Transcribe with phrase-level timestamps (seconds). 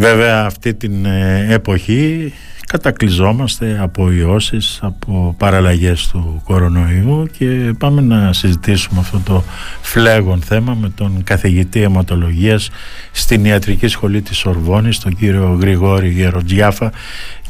[0.00, 2.32] Βέβαια αυτή την ε, εποχή
[2.66, 9.42] κατακλυζόμαστε από ιώσεις, από παραλλαγές του κορονοϊού και πάμε να συζητήσουμε αυτό το
[9.82, 12.70] φλέγον θέμα με τον καθηγητή αιματολογίας
[13.12, 16.92] στην Ιατρική Σχολή της Ορβόνης, τον κύριο Γρηγόρη Γεροτζιάφα.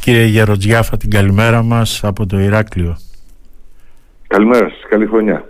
[0.01, 2.97] Κύριε Γεροτζιάφα, την καλημέρα μας από το Ηράκλειο.
[4.27, 5.50] Καλημέρα σας, καλή χρονιά.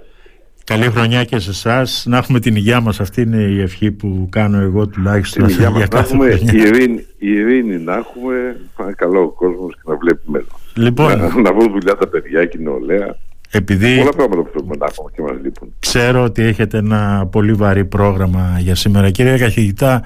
[0.70, 2.04] Καλή χρονιά και σε εσάς.
[2.06, 3.00] Να έχουμε την υγεία μας.
[3.00, 5.46] Αυτή είναι η ευχή που κάνω εγώ τουλάχιστον.
[5.46, 8.56] Την υγεία μας να έχουμε ειρήνη, ειρήνη, να έχουμε.
[8.96, 10.48] καλό ο κόσμος και να βλέπει μέλλον.
[10.74, 13.16] Λοιπόν, να, να βρουν δουλειά τα παιδιά και η νεολαία.
[13.50, 15.72] Επειδή Πολλά πράγματα που θέλουμε να έχουμε και μας λείπουν.
[15.78, 19.10] Ξέρω ότι έχετε ένα πολύ βαρύ πρόγραμμα για σήμερα.
[19.10, 20.02] Κύριε καθηγητά,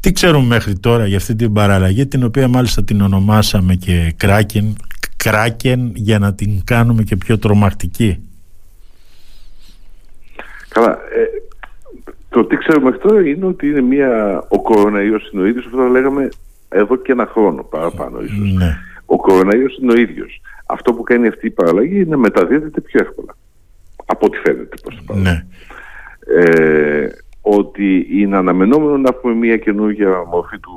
[0.00, 4.76] τι ξέρουμε μέχρι τώρα για αυτή την παραλλαγή, την οποία μάλιστα την ονομάσαμε και κράκεν,
[5.16, 8.18] κράκεν για να την κάνουμε και πιο τρομακτική;
[10.86, 10.98] Καλά.
[11.14, 11.26] Ε,
[12.28, 15.76] το τι ξέρουμε μέχρι τώρα είναι ότι είναι μια, ο κοροναϊός είναι ο ίδιος, αυτό
[15.76, 16.28] το λέγαμε
[16.68, 18.52] εδώ και ένα χρόνο παραπάνω ίσως.
[18.52, 18.78] Ναι.
[19.06, 20.40] Ο κοροναϊός είναι ο ίδιος.
[20.66, 23.36] Αυτό που κάνει αυτή η παραλλαγή είναι να μεταδίδεται πιο εύκολα.
[24.06, 25.46] Από ό,τι φαίνεται προς Ναι.
[26.34, 27.08] Ε,
[27.40, 30.72] ότι είναι αναμενόμενο να έχουμε μια καινούργια μορφή του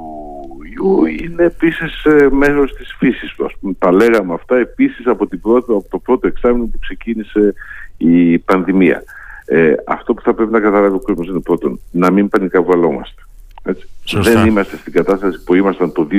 [0.75, 3.45] ιού είναι επίσης ε, μέρος της φύσης του.
[3.45, 7.53] Ας πούμε, τα λέγαμε αυτά επίσης από, την πρώτη, από το πρώτο εξάμεινο που ξεκίνησε
[7.97, 9.03] η πανδημία.
[9.49, 13.21] Ε, αυτό που θα πρέπει να καταλάβει ο κόσμος είναι πρώτον να μην πανικαβαλόμαστε.
[13.63, 13.87] Έτσι.
[14.21, 16.15] Δεν είμαστε στην κατάσταση που ήμασταν το 2020.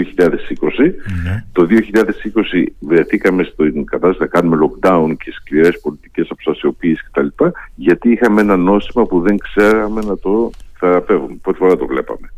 [1.25, 1.45] Ναι.
[1.53, 7.45] Το 2020 βρεθήκαμε στην κατάσταση να κάνουμε lockdown και σκληρές πολιτικές αποστασιοποίησης κτλ.
[7.75, 11.37] Γιατί είχαμε ένα νόσημα που δεν ξέραμε να το θεραπεύουμε.
[11.43, 12.33] Πρώτη φορά το βλέπαμε.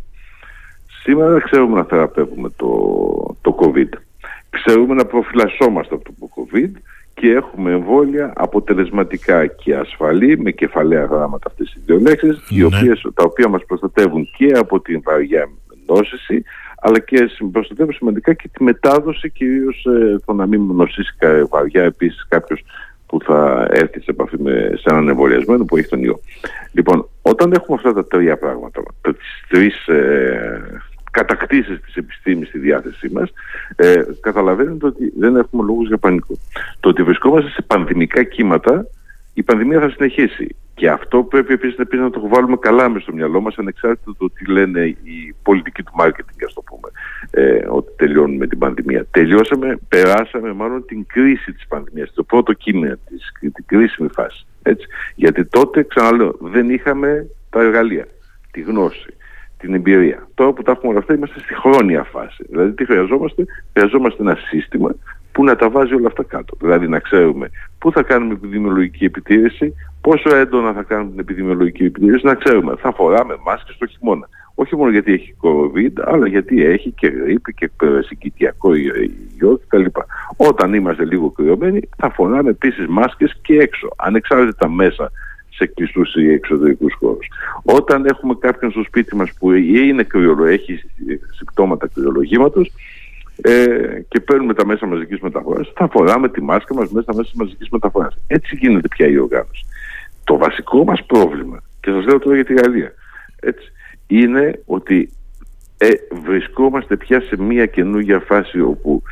[1.03, 2.69] Σήμερα ξέρουμε να θεραπεύουμε το,
[3.41, 3.99] το COVID.
[4.51, 6.12] Ξέρουμε να προφυλασσόμαστε από το COVID
[7.23, 12.65] και έχουμε εμβόλια αποτελεσματικά και ασφαλή με κεφαλαία γράμματα αυτές τις δύο λέξεις οι Ναι.
[12.65, 15.49] οποίες, τα οποία μας προστατεύουν και από την βαριά
[15.87, 16.43] νόσηση
[16.81, 21.47] αλλά και συμ- προστατεύουν σημαντικά και τη μετάδοση κυρίως ε, το να μην νοσήσει κα-
[21.51, 22.65] βαριά επίσης κάποιος
[23.07, 26.21] που θα έρθει σε επαφή με, σε έναν εμβολιασμένο που έχει τον ιό.
[26.73, 30.72] Λοιπόν, όταν έχουμε αυτά τα τρία πράγματα, τα- τις τρεις ε,
[31.13, 33.33] κατακτήσεις της επιστήμης στη διάθεσή μας,
[33.77, 36.35] ε, καταλαβαίνετε ότι δεν έχουμε λόγους για πανικό.
[36.81, 38.87] Το ότι βρισκόμαστε σε πανδημικά κύματα,
[39.35, 40.57] η πανδημία θα συνεχίσει.
[40.75, 44.31] Και αυτό πρέπει επίσης, επίσης να το βάλουμε καλά μέσα στο μυαλό μας, ανεξάρτητα το
[44.31, 46.89] τι λένε οι πολιτικοί του marketing, ας το πούμε,
[47.31, 49.07] ε, ότι τελειώνουμε την πανδημία.
[49.11, 54.47] Τελειώσαμε, περάσαμε μάλλον την κρίση της πανδημίας, το πρώτο κείμενο της, την κρίσιμη φάση.
[54.63, 54.87] Έτσι.
[55.15, 58.07] Γιατί τότε, ξαναλέω, δεν είχαμε τα εργαλεία,
[58.51, 59.15] τη γνώση,
[59.63, 60.29] την εμπειρία.
[60.35, 62.45] Τώρα που τα έχουμε όλα αυτά είμαστε στη χρόνια φάση.
[62.49, 64.95] Δηλαδή τι χρειαζόμαστε, χρειαζόμαστε ένα σύστημα
[65.33, 66.57] που να τα βάζει όλα αυτά κάτω.
[66.61, 72.27] Δηλαδή να ξέρουμε πού θα κάνουμε επιδημιολογική επιτήρηση, πόσο έντονα θα κάνουμε την επιδημιολογική επιτήρηση,
[72.27, 74.29] να ξέρουμε θα φοράμε μάσκες το χειμώνα.
[74.55, 77.71] Όχι μόνο γιατί έχει COVID, αλλά γιατί έχει και γρήπη και
[78.07, 79.85] συγκητιακό ιό κτλ.
[80.37, 85.11] Όταν είμαστε λίγο κρυωμένοι, θα φοράμε επίσης μάσκες και έξω, ανεξάρτητα μέσα
[85.55, 87.27] σε κλειστούς ή εξωτερικούς χώρους.
[87.63, 90.81] Όταν έχουμε κάποιον στο σπίτι μας που είναι κρυολο, έχει
[91.37, 92.73] συμπτώματα κρυολογήματος
[93.41, 93.67] ε,
[94.09, 97.69] και παίρνουμε τα μέσα μαζικής μεταφοράς, θα φοράμε τη μάσκα μας μέσα στα μέσα μαζικής
[97.69, 98.19] μεταφοράς.
[98.27, 99.67] Έτσι γίνεται πια η οργάνωση.
[100.25, 102.93] Το βασικό μας πρόβλημα, και σας λέω τώρα για τη Γαλλία,
[103.41, 103.73] έτσι,
[104.07, 105.13] είναι ότι
[105.79, 105.91] ε,
[106.25, 109.03] βρισκόμαστε πια σε μια καινούργια φάση όπου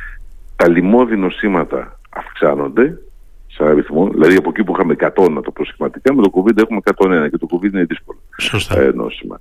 [0.55, 2.97] τα λοιμώδη νοσήματα αυξάνονται
[3.63, 6.79] σε αριθμό, δηλαδή από εκεί που είχαμε 100 να το προσχηματικά, με το COVID έχουμε
[7.25, 8.79] 101 και το COVID είναι δύσκολο Σωστά.
[8.79, 9.39] ε, νόσημα.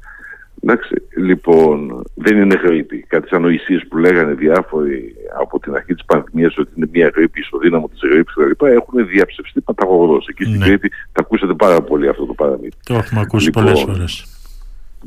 [0.62, 3.04] Εντάξει, λοιπόν, δεν είναι γρήπη.
[3.08, 7.40] Κάτι σαν νοησίες που λέγανε διάφοροι από την αρχή της πανδημίας ότι είναι μια γρήπη
[7.40, 8.62] ισοδύναμο της γρήπης κλπ.
[8.62, 10.26] έχουν διαψευστεί παταγωγός.
[10.28, 10.66] Εκεί στην Ναι.
[10.66, 12.76] γρήπη τα ακούσατε πάρα πολύ αυτό το παραμύθι.
[12.84, 14.26] Το έχουμε ακούσει Λοιπόν, πολλές φορές.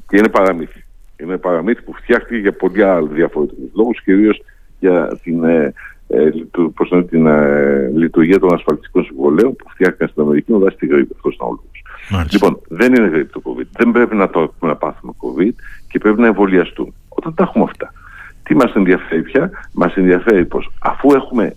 [0.08, 0.84] Και είναι παραμύθι.
[1.22, 4.42] Είναι παραμύθι που φτιάχτηκε για πολλοί άλλοι διαφορετικούς λόγους, κυρίως
[4.80, 5.74] για την, ε,
[6.14, 10.52] ε, λειτου- πώς το λένε, την ε, λειτουργία των ασφαλιστικών συμβολέων που φτιάχτηκαν στην Αμερική
[10.52, 11.14] με βάση τη γρήπη.
[11.16, 11.84] Αυτός ήταν ο λόγος.
[12.10, 12.30] Μάλιστα.
[12.32, 13.68] Λοιπόν, δεν είναι γρήπη το COVID.
[13.72, 15.54] Δεν πρέπει να το έχουμε να πάθουμε COVID
[15.88, 16.92] και πρέπει να εμβολιαστούμε.
[17.10, 17.94] Όταν τα έχουμε αυτά,
[18.44, 21.56] τι μας ενδιαφέρει πια, μας ενδιαφέρει πως αφού έχουμε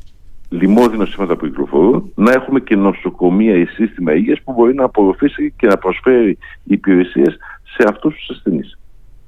[0.49, 5.53] λοιμώδη νοσήματα που κυκλοφορούν, να έχουμε και νοσοκομεία ή σύστημα υγείας που μπορεί να απορροφήσει
[5.57, 8.79] και να προσφέρει υπηρεσίες σε αυτούς τους ασθενείς.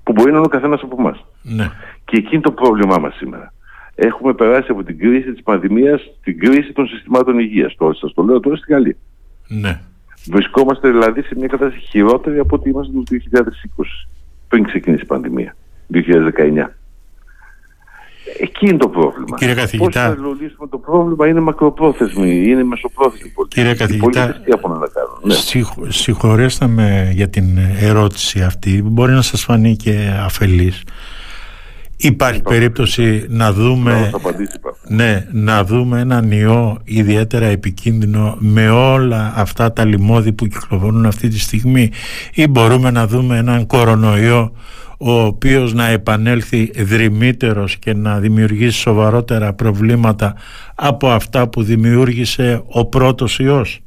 [0.03, 1.25] Που μπορεί να είναι ο καθένας από εμάς.
[1.43, 1.71] Ναι.
[2.05, 3.53] Και εκεί είναι το πρόβλημά μας σήμερα.
[4.01, 7.75] Έχουμε περάσει από την κρίση της πανδημίας στην κρίση των συστημάτων υγείας.
[7.79, 8.97] Τώρα σας το λέω τώρα στη Γαλλία.
[9.49, 9.81] Ναι.
[10.31, 14.09] Βρισκόμαστε δηλαδή σε μια κατάσταση χειρότερη από ό,τι είμαστε το 2020,
[14.49, 15.57] πριν ξεκινήσει η πανδημία,
[15.93, 16.71] 2019.
[18.41, 19.37] Εκεί είναι το πρόβλημα.
[19.37, 20.07] Κύριε καθηγητά.
[20.07, 23.61] Πώς θα το λύσουμε το πρόβλημα είναι μακροπρόθεσμη, είναι μεσοπρόθεσμη πολιτική.
[23.61, 25.19] Κύριε Οι καθηγητά, πολίτες τι έχουν να κάνουν.
[25.23, 25.35] Ναι.
[25.35, 30.83] Συγχω- Συγχωρέστε με για την ερώτηση αυτή, μπορεί να σας φανεί και αφελής.
[32.01, 34.11] Υπάρχει περίπτωση να δούμε,
[34.89, 41.29] ναι, να δούμε έναν ιό ιδιαίτερα επικίνδυνο με όλα αυτά τα λοιμώδη που κυκλοφορούν αυτή
[41.29, 41.91] τη στιγμή
[42.35, 44.53] ή μπορούμε να δούμε έναν κορονοϊό
[44.99, 50.35] ο οποίος να επανέλθει δρυμύτερος και να δημιουργήσει σοβαρότερα προβλήματα
[50.75, 53.81] από αυτά που δημιούργησε ο πρώτος ιός.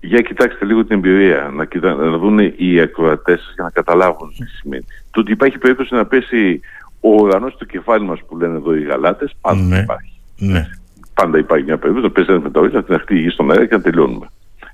[0.00, 4.46] Για κοιτάξτε λίγο την εμπειρία, να, κοιτά, να δουν οι ακροατές για να καταλάβουν τι
[4.46, 4.84] σημαίνει.
[5.10, 6.60] Το ότι υπάρχει περίπτωση να πέσει
[7.00, 9.78] ο ουρανός στο κεφάλι μας που λένε εδώ οι γαλάτες, πάντα ναι.
[9.78, 10.20] υπάρχει.
[10.38, 10.68] Ναι.
[11.14, 13.66] Πάντα υπάρχει μια περίπτωση να πέσει ένα μεταβλητή, να την αχτεί η γη στον αέρα
[13.66, 14.26] και να τελειώνουμε.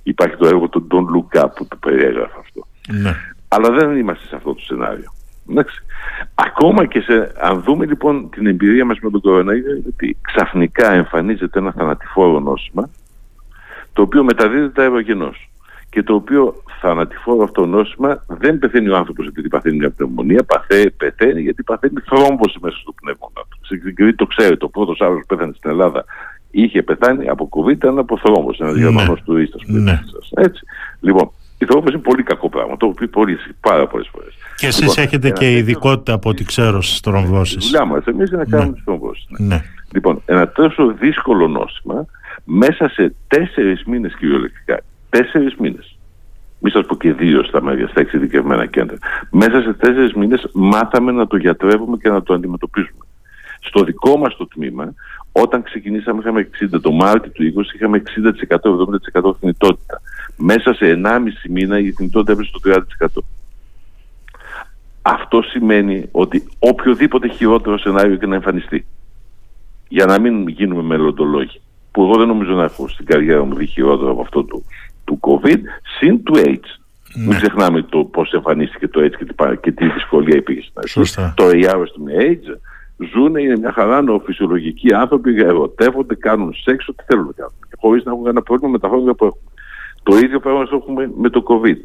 [0.02, 2.66] Υπάρχει το έργο του Don Look που το περιέγραφε αυτό.
[3.02, 3.14] Ναι.
[3.48, 5.12] Αλλά δεν είμαστε σε αυτό το σενάριο.
[5.50, 5.84] Εντάξει.
[6.34, 11.58] Ακόμα και σε, αν δούμε λοιπόν την εμπειρία μας με τον κορονοϊό, ότι ξαφνικά εμφανίζεται
[11.58, 12.90] ένα θανατηφόρο νόσημα,
[13.94, 15.48] το οποίο μεταδίδεται αερογενώς
[15.90, 20.90] και το οποίο θανατηφόρο αυτό νόσημα δεν πεθαίνει ο άνθρωπος επειδή παθαίνει μια πνευμονία, παθαίνει,
[20.90, 23.58] πεθαίνει γιατί παθαίνει θρόμβωση μέσα στο πνεύμονα του.
[23.62, 26.04] Στην το ξέρετε, ο πρώτος άνθρωπος που πέθανε στην Ελλάδα
[26.50, 29.24] είχε πεθάνει από COVID, ήταν από θρόμβωση, ένας Γερμανός ναι.
[29.24, 29.62] τουρίστας.
[29.66, 30.00] Ναι.
[30.34, 30.62] Έτσι.
[31.00, 34.34] Λοιπόν, η θρόμβωση είναι πολύ κακό πράγμα, το έχω πει πολύ, πάρα πολλές φορές.
[34.56, 37.64] Και εσείς λοιπόν, έχετε και ειδικότητα από ό,τι ξέρω στις θρομβώσεις.
[37.64, 38.74] Δουλειά μας, εμείς είναι να κάνουμε ναι.
[38.74, 39.26] τις θρομβώσεις.
[39.28, 39.46] Ναι.
[39.46, 39.62] ναι.
[39.92, 42.06] Λοιπόν, ένα τόσο δύσκολο νόσημα
[42.44, 44.80] μέσα σε τέσσερις μήνες κυριολεκτικά.
[45.10, 45.98] Τέσσερις μήνες.
[46.58, 48.96] Μη σας πω και δύο στα μέρια, στα εξειδικευμένα κέντρα.
[49.30, 53.04] Μέσα σε τέσσερις μήνες μάθαμε να το γιατρεύουμε και να το αντιμετωπίζουμε.
[53.60, 54.94] Στο δικό μας το τμήμα,
[55.32, 58.02] όταν ξεκινήσαμε, είχαμε 60, το Μάρτιο του 20 είχαμε
[59.22, 60.00] 60%-70% θνητότητα.
[60.36, 63.24] Μέσα σε 1,5 μήνα η θνητότητα έπεσε στο 30%.
[65.02, 68.86] Αυτό σημαίνει ότι οποιοδήποτε χειρότερο σενάριο και να εμφανιστεί,
[69.88, 71.60] για να μην γίνουμε μελλοντολόγοι,
[71.94, 74.64] που εγώ δεν νομίζω να έχω στην καριέρα μου δει χειρότερο από αυτό του,
[75.04, 75.60] του COVID,
[75.98, 76.68] συν του AIDS.
[77.14, 77.26] Ναι.
[77.26, 81.34] Μην ξεχνάμε το πώς εμφανίστηκε το AIDS και τι, και τι δυσκολία υπήρχε στην αρχή.
[81.34, 82.58] Τώρα οι άρρωστοι με AIDS
[83.12, 87.54] ζουν, είναι μια χαρά νοοφυσιολογικοί άνθρωποι, ερωτεύονται, κάνουν σεξ, ό,τι θέλουν να κάνουν.
[87.78, 89.50] Χωρίς να έχουν κανένα πρόβλημα με τα χρόνια που έχουμε.
[90.02, 91.76] Το ίδιο πράγμα έχουμε με το COVID.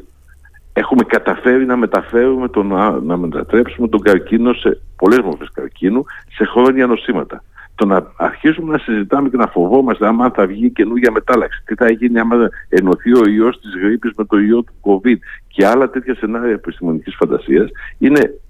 [0.72, 2.66] Έχουμε καταφέρει να μεταφέρουμε τον,
[3.02, 6.04] να μετατρέψουμε τον καρκίνο σε πολλές μορφές καρκίνου
[6.34, 7.42] σε χρόνια νοσήματα
[7.80, 11.90] το να αρχίσουμε να συζητάμε και να φοβόμαστε άμα θα βγει καινούργια μετάλλαξη, τι θα
[11.90, 15.16] γίνει άμα ενωθεί ο ιός της γρήπης με το ιό του COVID
[15.48, 18.40] και άλλα τέτοια σενάρια επιστημονικής φαντασίας είναι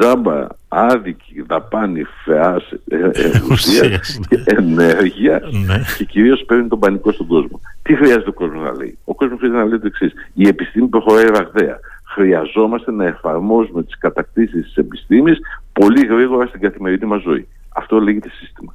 [0.00, 3.98] ζάμπα, άδικη, δαπάνη, φεάς, ε, ε, ουσία ναι.
[4.28, 5.82] και ενέργεια ναι.
[5.98, 7.60] και κυρίως παίρνει τον πανικό στον κόσμο.
[7.82, 10.12] Τι χρειάζεται ο κόσμος να λέει; Ο κόσμος χρειάζεται να λέει το εξής.
[10.34, 11.78] Η επιστήμη προχωράει ραγδαία.
[12.04, 15.38] Χρειαζόμαστε να εφαρμόζουμε τις κατακτήσεις της επιστήμης
[15.72, 17.48] πολύ γρήγορα στην καθημερινή μας ζωή.
[17.74, 18.74] Αυτό λέγεται σύστημα.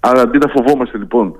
[0.00, 1.34] Άρα αντί να φοβόμαστε λοιπόν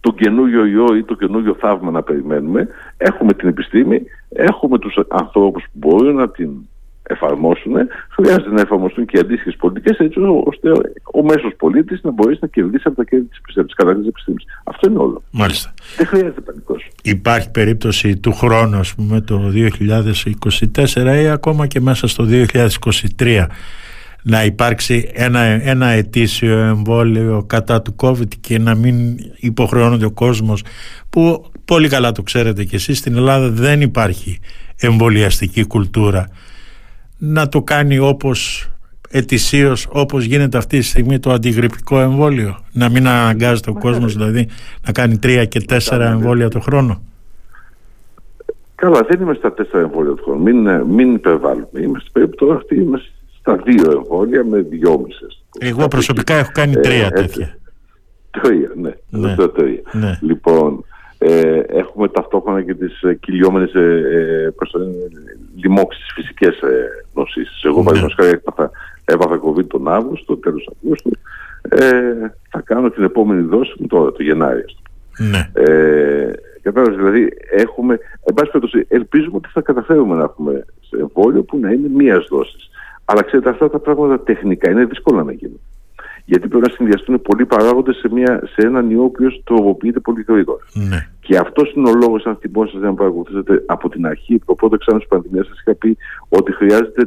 [0.00, 5.62] το καινούριο ιό ή το καινούριο θαύμα να περιμένουμε, έχουμε την επιστήμη, έχουμε τους ανθρώπους
[5.62, 6.50] που μπορούν να την
[7.02, 7.72] εφαρμόσουν,
[8.08, 10.70] χρειάζεται να εφαρμοστούν και αντίστοιχες πολιτικές έτσι ώστε
[11.12, 14.44] ο μέσος πολίτης να μπορέσει να κερδίσει από τα κέρδη της κατάσταση επιστήμης.
[14.64, 15.22] Αυτό είναι όλο.
[15.30, 15.74] Μάλιστα.
[15.96, 16.88] Δεν χρειάζεται πανικός.
[17.02, 23.46] Υπάρχει περίπτωση του χρόνου, ας πούμε, το 2024 ή ακόμα και μέσα στο 2023
[24.28, 30.62] να υπάρξει ένα, ένα ετήσιο εμβόλιο κατά του COVID και να μην υποχρεώνεται ο κόσμος
[31.10, 34.38] που πολύ καλά το ξέρετε και εσείς στην Ελλάδα δεν υπάρχει
[34.80, 36.28] εμβολιαστική κουλτούρα
[37.18, 38.70] να το κάνει όπως
[39.10, 44.48] ετησίως όπως γίνεται αυτή τη στιγμή το αντιγρυπικό εμβόλιο να μην αναγκάζεται ο κόσμος δηλαδή
[44.86, 47.02] να κάνει τρία και τέσσερα εμβόλια το χρόνο
[48.74, 50.40] Καλά, δεν είμαστε στα τέσσερα εμβόλια το χρόνο.
[50.42, 51.80] Μην, μην υπερβάλλουμε.
[51.80, 53.08] Είμαστε περίπου τώρα αυτοί, είμαστε
[53.46, 55.26] στα δύο εμβόλια με δυόμισε.
[55.58, 57.58] Εγώ προσωπικά έχω κάνει ε, τρία τέτοια.
[58.30, 58.92] Τρία, ναι.
[59.08, 59.34] ναι.
[59.48, 59.80] Τρία.
[59.92, 60.18] ναι.
[60.20, 60.84] Λοιπόν,
[61.18, 64.78] ε, έχουμε ταυτόχρονα και τις ε, κυλιόμενες ε, ε,
[65.56, 67.64] λοιμώξεις φυσικές ε, νοσήσεις.
[67.64, 67.84] Εγώ, ναι.
[67.84, 68.70] παραδείγματος χάρη, έπαθα,
[69.04, 71.10] έπαθα COVID τον Αύγουστο, τέλος Αυγούστου.
[71.68, 74.64] Ε, θα κάνω την επόμενη δόση μου τώρα, το Γενάρη.
[75.18, 75.50] Ναι.
[75.52, 76.32] Ε,
[76.72, 80.64] δηλαδή έχουμε, εν πάση περιπτώσει, ελπίζουμε ότι θα καταφέρουμε να έχουμε
[81.00, 82.70] εμβόλιο που να είναι μίας δόσης.
[83.08, 85.60] Αλλά ξέρετε, αυτά τα πράγματα τεχνικά είναι δύσκολα να γίνουν.
[86.24, 90.64] Γιατί πρέπει να συνδυαστούν πολλοί παράγοντες σε, σε έναν ιό ο οποίος τροποποιείται πολύ γρήγορα.
[90.72, 91.08] Ναι.
[91.20, 95.04] Και αυτός είναι ο λόγος, αν θυμόσαστε, να παρακολουθήσετε από την αρχή, το πρώτο εξάμεινο
[95.04, 95.96] της πανδημίας, σας είχα πει
[96.28, 96.52] ότι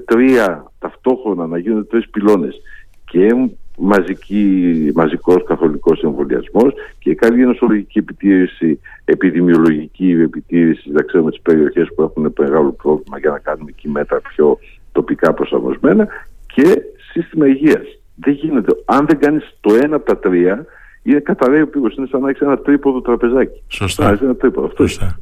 [0.06, 2.62] τρία ταυτόχρονα να γίνονται τρεις πυλώνες.
[3.06, 11.88] Και μαζική, μαζικός καθολικός εμβολιασμός και καλή ενωσολογική επιτήρηση, επιδημιολογική επιτήρηση, να ξέρουμε τις περιοχές
[11.96, 14.58] που έχουν μεγάλο πρόβλημα για να κάνουμε εκεί μέτρα πιο
[14.92, 16.08] τοπικά προσαρμοσμένα
[16.46, 16.82] και
[17.12, 18.00] σύστημα υγείας.
[18.16, 18.72] Δεν γίνεται.
[18.86, 20.66] Αν δεν κάνεις το ένα από τα τρία,
[21.04, 23.64] είναι καταραίει ο Είναι σαν να έχεις ένα τρίποδο τραπεζάκι.
[23.68, 24.18] Σωστά.
[24.22, 24.68] ένα τρίποδο.
[24.68, 25.20] Αυτό Σωστά.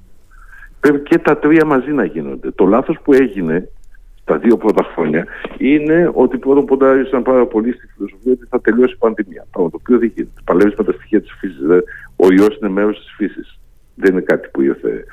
[0.79, 2.51] Πρέπει και τα τρία μαζί να γίνονται.
[2.51, 3.69] Το λάθος που έγινε
[4.24, 5.25] τα δύο πρώτα χρόνια
[5.57, 9.45] είναι ότι πρώτον ποντάρισαν πάρα πολύ στη φιλοσοφία ότι θα τελειώσει η πανδημία.
[9.51, 10.41] Πράγμα το οποίο δεν γίνεται.
[10.43, 11.59] Παλεύεις με τα στοιχεία της φύσης.
[12.15, 13.59] Ο ιό είναι μέρος της φύσης.
[14.00, 15.06] Δεν είναι κάτι που ήρθε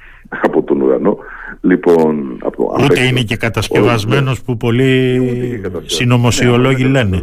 [0.42, 1.18] από τον ουρανό.
[1.60, 5.20] Λοιπόν, από Ούτε είναι και κατασκευασμένος που πολλοί
[5.84, 7.22] συνωμοσιολόγοι ναι, λένε.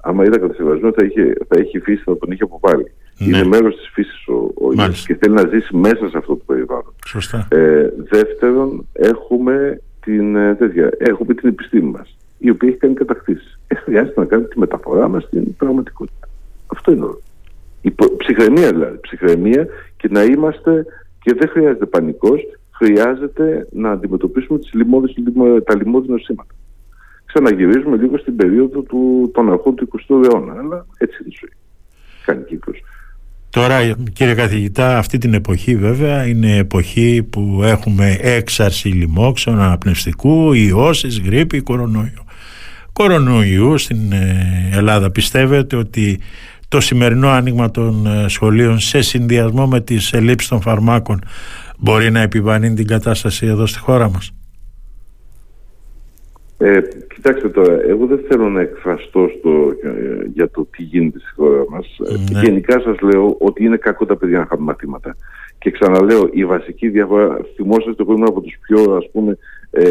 [0.00, 2.92] Άμα ήταν κατασκευασμένο θα είχε, θα είχε φύση, θα τον είχε αποβάλει.
[3.18, 3.26] Ναι.
[3.26, 6.94] Είναι μέρος της φύσης ο, ο και θέλει να ζήσει μέσα σε αυτό το περιβάλλον.
[7.06, 7.48] Σωστά.
[7.50, 13.58] Ε, δεύτερον, έχουμε την, ε, τέτοια, έχουμε την επιστήμη μας, η οποία έχει κάνει κατακτήσεις.
[13.66, 16.28] Ε, χρειάζεται να κάνουμε τη μεταφορά μας στην πραγματικότητα.
[16.66, 17.20] Αυτό είναι όλο.
[17.80, 18.98] Η ψυχραιμία δηλαδή.
[19.00, 19.66] Ψυχραιμία
[19.98, 20.86] και να είμαστε,
[21.20, 22.40] και δεν χρειάζεται πανικός,
[22.70, 25.14] χρειάζεται να αντιμετωπίσουμε τις λοιμώδεις,
[25.64, 26.54] τα λοιμώδη νοσήματα.
[27.24, 31.50] Ξαναγυρίζουμε λίγο στην περίοδο του, των αρχών του 20ου αιώνα, αλλά έτσι είναι η ζωή.
[32.24, 32.82] Κάνει κύκλος.
[33.50, 41.20] Τώρα κύριε καθηγητά αυτή την εποχή βέβαια είναι εποχή που έχουμε έξαρση λοιμόξεων, αναπνευστικού, ιώσεις,
[41.20, 42.24] γρήπη, κορονοϊού.
[42.92, 46.20] Κορονοϊού στην ε, Ελλάδα πιστεύετε ότι
[46.68, 51.20] το σημερινό άνοιγμα των ε, σχολείων σε συνδυασμό με τις ελλείψεις των φαρμάκων
[51.78, 54.32] μπορεί να επιβανεί την κατάσταση εδώ στη χώρα μας;
[56.60, 56.80] Ε,
[57.14, 59.50] κοιτάξτε τώρα, εγώ δεν θέλω να εκφραστώ στο,
[59.82, 61.86] ε, για το τι γίνεται στη χώρα μας.
[62.08, 62.40] Ε, ναι.
[62.40, 65.16] Γενικά σας λέω ότι είναι κακό τα παιδιά να κάνουν μαθήματα.
[65.58, 69.38] Και ξαναλέω, η βασική διαφορά, θυμόσαστε εγώ ήμουν από τους πιο ας πούμε,
[69.70, 69.90] ε,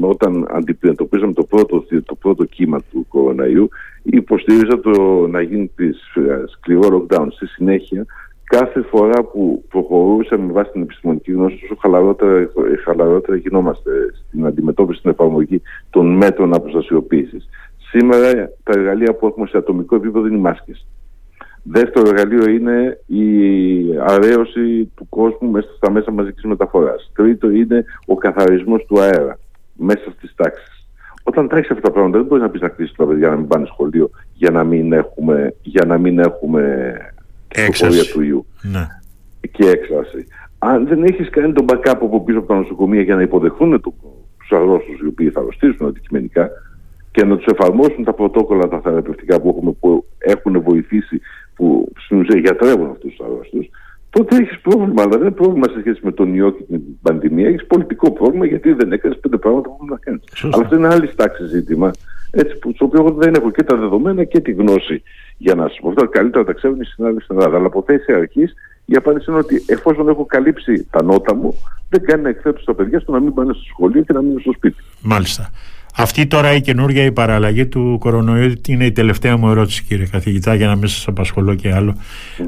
[0.00, 3.68] όταν αντιμετωπίζαμε το πρώτο, το πρώτο κύμα του κοροναϊού,
[4.02, 7.26] υποστήριζα το να γίνει της, ε, σκληρό lockdown.
[7.30, 8.06] Στη συνέχεια
[8.44, 12.50] κάθε φορά που προχωρούσαμε με βάση την επιστημονική γνώση, τόσο χαλαρότερα,
[12.84, 13.90] χαλαρότερα γινόμαστε
[14.28, 17.48] στην αντιμετώπιση, στην εφαρμογή των μέτρων αποστασιοποίησης.
[17.90, 20.86] Σήμερα τα εργαλεία που έχουμε σε ατομικό επίπεδο είναι οι μάσκες.
[21.62, 23.24] Δεύτερο εργαλείο είναι η
[24.06, 27.10] αρέωση του κόσμου μέσα στα μέσα μαζικής μεταφοράς.
[27.14, 29.38] Τρίτο είναι ο καθαρισμός του αέρα
[29.76, 30.86] μέσα στις τάξεις.
[31.22, 33.46] Όταν τρέχεις αυτά τα πράγματα δεν μπορείς να πεις να κλείσει τα παιδιά να μην
[33.46, 36.94] πάνε σχολείο για να μην έχουμε, για να μην έχουμε
[37.48, 38.12] Έξαρση.
[38.12, 38.46] του ιού.
[38.62, 38.86] Ναι.
[39.50, 40.26] Και έξαρση.
[40.58, 44.50] Αν δεν έχεις κάνει τον backup από πίσω από τα νοσοκομεία για να υποδεχθούν τους
[44.50, 46.50] αρρώστου οι οποίοι θα αρρωστήσουν αντικειμενικά
[47.10, 51.20] και να τους εφαρμόσουν τα πρωτόκολλα τα θεραπευτικά που, έχουμε, που έχουν βοηθήσει,
[51.54, 53.58] που στην ουσία γιατρεύουν αυτούς τους αρρώστου,
[54.16, 55.02] τότε έχεις πρόβλημα.
[55.02, 57.48] Αλλά δεν είναι πρόβλημα σε σχέση με τον ιό και την πανδημία.
[57.48, 60.22] Έχεις πολιτικό πρόβλημα γιατί δεν έκανες πέντε πράγματα που πρέπει να κάνεις.
[60.54, 61.90] Αλλά αυτό είναι άλλη τάξη ζήτημα.
[62.30, 65.02] Έτσι, που, στο οποίο δεν έχω και τα δεδομένα και τη γνώση
[65.36, 65.88] για να σου πω.
[65.88, 67.56] Αυτό καλύτερα τα ξέρουν οι συνάδελφοι στην Ελλάδα.
[67.56, 68.54] Αλλά από θέση αρχής
[68.84, 71.54] η απάντηση είναι ότι εφόσον έχω καλύψει τα νότα μου,
[71.88, 74.40] δεν κάνει να εκθέτω στα παιδιά στο να μην πάνε στο σχολείο και να μείνουν
[74.40, 74.82] στο σπίτι.
[75.02, 75.50] Μάλιστα.
[75.96, 80.54] Αυτή τώρα η καινούργια η παραλλαγή του κορονοϊού είναι η τελευταία μου ερώτηση κύριε καθηγητά
[80.54, 81.96] για να μην σας απασχολώ και άλλο.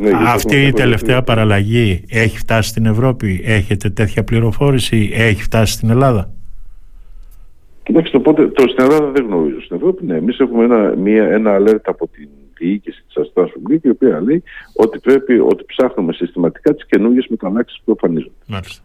[0.00, 5.90] Ναι, Αυτή η τελευταία παραλλαγή έχει φτάσει στην Ευρώπη, έχετε τέτοια πληροφόρηση, έχει φτάσει στην
[5.90, 6.30] Ελλάδα;
[7.88, 9.60] Κοιτάξτε, το, το στην Ελλάδα δεν γνωρίζω.
[9.60, 12.28] Στην Ευρώπη, ναι, εμείς έχουμε ένα, μια, ένα alert από την
[12.58, 13.50] διοίκηση της Αστράς
[13.82, 18.34] η οποία λέει ότι πρέπει ότι ψάχνουμε συστηματικά τις καινούργιες μεταλλάξεις που εμφανίζονται.
[18.46, 18.82] Μάλιστα.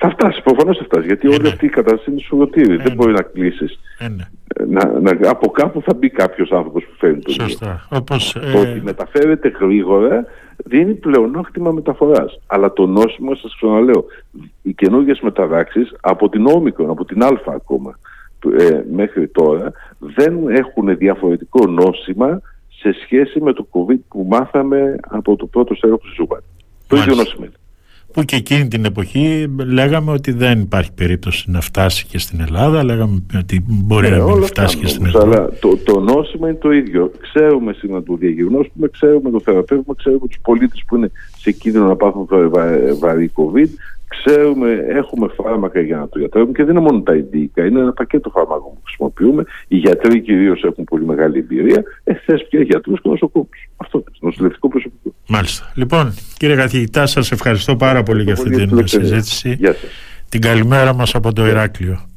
[0.00, 1.06] Θα φτάσεις, προφανώς θα φτάσεις.
[1.06, 1.48] Γιατί ε, όλη ναι.
[1.48, 2.72] αυτή η κατάσταση είναι σουρωτήρη.
[2.72, 2.94] Ε, δεν ναι.
[2.94, 3.78] μπορεί να κλείσεις.
[3.98, 4.24] Ε, ναι.
[4.68, 7.86] να, να, από κάπου θα μπει κάποιος άνθρωπος που φέρνει το Σωστά.
[7.90, 10.24] Όπως, το ότι μεταφέρεται γρήγορα
[10.64, 12.40] δίνει πλεονόκτημα μεταφοράς.
[12.46, 14.04] Αλλά το νόσημα, σας ξαναλέω,
[14.62, 17.98] οι καινούργιες μεταλλάξεις από την όμικρον, από την Α ακόμα
[18.58, 25.36] ε, μέχρι τώρα, δεν έχουν διαφορετικό νόσημα σε σχέση με το COVID που μάθαμε από
[25.36, 26.42] το πρώτο στέλεχος του Γουχάν.
[26.86, 27.46] Το ίδιο νόσημα
[28.12, 32.84] που και εκείνη την εποχή λέγαμε ότι δεν υπάρχει περίπτωση να φτάσει και στην Ελλάδα,
[32.84, 35.26] λέγαμε ότι μπορεί ναι, να μην φτάσει και στην Ελλάδα.
[35.26, 37.10] Αλλά το, το νόσημα είναι το ίδιο.
[37.20, 41.96] Ξέρουμε σήμερα το διαγνώσουμε, ξέρουμε το θεραπεύουμε, ξέρουμε τους πολίτες που είναι σε κίνδυνο να
[41.96, 42.28] πάθουν
[42.98, 43.68] βαρύ COVID
[44.08, 47.92] Ξέρουμε, έχουμε φάρμακα για να το γιατρεύουμε και δεν είναι μόνο τα ειδικά, είναι ένα
[47.92, 49.44] πακέτο φάρμακων που χρησιμοποιούμε.
[49.68, 51.82] Οι γιατροί κυρίως έχουν πολύ μεγάλη εμπειρία.
[52.04, 53.68] Ε, θες πια γιατρούς και νοσοκόμους.
[53.76, 55.14] Αυτό είναι, νοσηλευτικό προσωπικό.
[55.28, 55.72] Μάλιστα.
[55.74, 59.56] Λοιπόν, κύριε καθηγητά, σας ευχαριστώ πάρα πολύ για αυτή την συζήτηση.
[59.58, 59.90] Γεια σας.
[60.28, 62.08] Την καλημέρα μας από το Ηράκλειο.